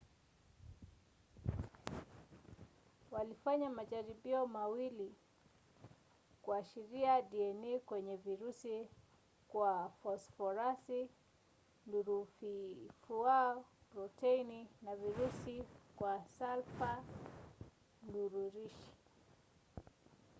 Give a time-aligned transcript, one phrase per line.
[3.11, 5.15] walifanya majaribio mawili
[6.41, 8.87] kuashiria dna kwenye virusi
[9.49, 11.01] kwa fosforasi
[11.87, 15.55] nururifuau protini ya virusi
[15.97, 16.93] kwa salfa
[18.11, 18.89] nururishi